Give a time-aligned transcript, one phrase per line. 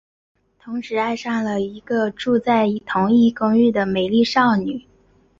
[0.59, 4.87] 同时爱上了一个住在同一所公寓的美丽少女。